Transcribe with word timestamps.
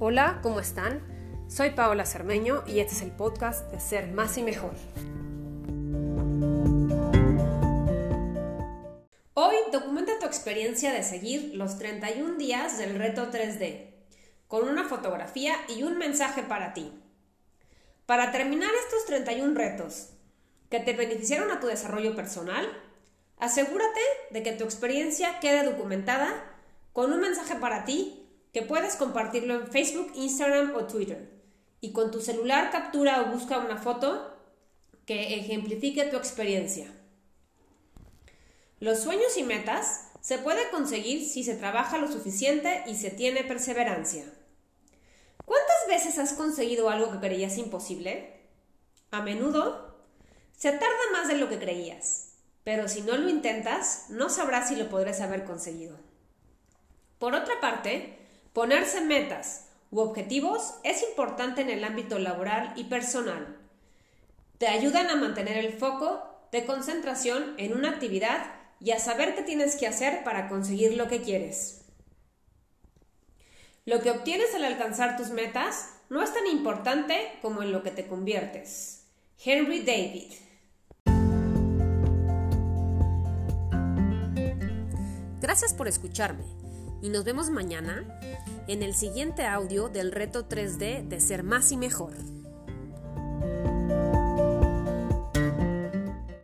Hola, 0.00 0.38
¿cómo 0.44 0.60
están? 0.60 1.02
Soy 1.48 1.70
Paola 1.70 2.06
Cermeño 2.06 2.62
y 2.68 2.78
este 2.78 2.94
es 2.94 3.02
el 3.02 3.10
podcast 3.10 3.68
de 3.72 3.80
Ser 3.80 4.06
Más 4.12 4.38
y 4.38 4.44
Mejor. 4.44 4.70
Hoy 9.34 9.56
documenta 9.72 10.20
tu 10.20 10.26
experiencia 10.26 10.92
de 10.92 11.02
seguir 11.02 11.56
los 11.56 11.78
31 11.78 12.36
días 12.36 12.78
del 12.78 12.96
reto 12.96 13.32
3D, 13.32 13.90
con 14.46 14.68
una 14.68 14.84
fotografía 14.84 15.56
y 15.66 15.82
un 15.82 15.98
mensaje 15.98 16.44
para 16.44 16.74
ti. 16.74 16.92
Para 18.06 18.30
terminar 18.30 18.70
estos 18.84 19.04
31 19.06 19.52
retos 19.58 20.10
que 20.70 20.78
te 20.78 20.92
beneficiaron 20.92 21.50
a 21.50 21.58
tu 21.58 21.66
desarrollo 21.66 22.14
personal, 22.14 22.68
asegúrate 23.36 24.00
de 24.30 24.44
que 24.44 24.52
tu 24.52 24.62
experiencia 24.62 25.40
quede 25.40 25.64
documentada 25.64 26.54
con 26.92 27.12
un 27.12 27.20
mensaje 27.20 27.56
para 27.56 27.84
ti 27.84 28.27
que 28.58 28.66
puedes 28.66 28.96
compartirlo 28.96 29.54
en 29.54 29.68
Facebook, 29.68 30.10
Instagram 30.16 30.74
o 30.74 30.84
Twitter. 30.84 31.30
Y 31.80 31.92
con 31.92 32.10
tu 32.10 32.20
celular 32.20 32.72
captura 32.72 33.22
o 33.22 33.32
busca 33.32 33.58
una 33.58 33.76
foto 33.76 34.36
que 35.06 35.36
ejemplifique 35.36 36.06
tu 36.06 36.16
experiencia. 36.16 36.92
Los 38.80 38.98
sueños 38.98 39.36
y 39.36 39.44
metas 39.44 40.08
se 40.20 40.38
puede 40.38 40.70
conseguir 40.70 41.24
si 41.24 41.44
se 41.44 41.54
trabaja 41.54 41.98
lo 41.98 42.10
suficiente 42.10 42.82
y 42.88 42.96
se 42.96 43.10
tiene 43.10 43.44
perseverancia. 43.44 44.24
¿Cuántas 45.44 45.86
veces 45.86 46.18
has 46.18 46.32
conseguido 46.32 46.90
algo 46.90 47.12
que 47.12 47.20
creías 47.20 47.58
imposible? 47.58 48.40
A 49.12 49.22
menudo 49.22 50.02
se 50.56 50.72
tarda 50.72 51.12
más 51.12 51.28
de 51.28 51.36
lo 51.36 51.48
que 51.48 51.60
creías, 51.60 52.32
pero 52.64 52.88
si 52.88 53.02
no 53.02 53.16
lo 53.16 53.28
intentas, 53.28 54.06
no 54.08 54.28
sabrás 54.28 54.68
si 54.68 54.74
lo 54.74 54.88
podrás 54.88 55.20
haber 55.20 55.44
conseguido. 55.44 55.96
Por 57.20 57.36
otra 57.36 57.60
parte, 57.60 58.18
Ponerse 58.52 59.00
metas 59.00 59.68
u 59.90 60.00
objetivos 60.00 60.74
es 60.84 61.02
importante 61.02 61.62
en 61.62 61.70
el 61.70 61.84
ámbito 61.84 62.18
laboral 62.18 62.72
y 62.76 62.84
personal. 62.84 63.56
Te 64.58 64.68
ayudan 64.68 65.08
a 65.08 65.16
mantener 65.16 65.56
el 65.58 65.72
foco 65.72 66.22
de 66.50 66.64
concentración 66.64 67.54
en 67.58 67.74
una 67.74 67.90
actividad 67.90 68.52
y 68.80 68.92
a 68.92 68.98
saber 68.98 69.34
qué 69.34 69.42
tienes 69.42 69.76
que 69.76 69.86
hacer 69.86 70.24
para 70.24 70.48
conseguir 70.48 70.96
lo 70.96 71.08
que 71.08 71.20
quieres. 71.20 71.82
Lo 73.84 74.00
que 74.00 74.10
obtienes 74.10 74.54
al 74.54 74.64
alcanzar 74.64 75.16
tus 75.16 75.30
metas 75.30 75.90
no 76.10 76.22
es 76.22 76.32
tan 76.32 76.46
importante 76.46 77.32
como 77.42 77.62
en 77.62 77.72
lo 77.72 77.82
que 77.82 77.90
te 77.90 78.06
conviertes. 78.06 79.06
Henry 79.44 79.82
David. 79.82 80.32
Gracias 85.40 85.72
por 85.72 85.88
escucharme 85.88 86.67
y 87.00 87.10
nos 87.10 87.24
vemos 87.24 87.50
mañana 87.50 88.04
en 88.66 88.82
el 88.82 88.94
siguiente 88.94 89.46
audio 89.46 89.88
del 89.88 90.12
reto 90.12 90.48
3D 90.48 91.06
de 91.06 91.20
ser 91.20 91.42
más 91.42 91.72
y 91.72 91.76
mejor. 91.76 92.14